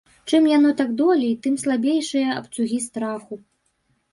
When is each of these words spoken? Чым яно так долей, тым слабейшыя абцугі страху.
Чым 0.29 0.45
яно 0.51 0.71
так 0.79 0.95
долей, 1.01 1.35
тым 1.43 1.59
слабейшыя 1.65 2.27
абцугі 2.39 2.81
страху. 2.87 3.41